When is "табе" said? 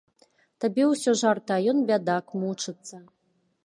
0.65-0.87